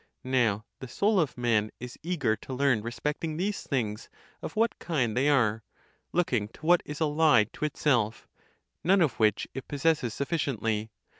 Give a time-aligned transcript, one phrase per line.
[0.23, 4.09] Now the soul of man is eager to learn respecting these things
[4.41, 5.63] of what kind they are,
[6.11, 8.27] looking to what is allied to itself,
[8.83, 10.89] none of which it possesses sufficiently.